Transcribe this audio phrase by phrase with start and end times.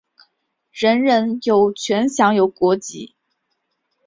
[0.71, 3.13] 人人有权享有国籍。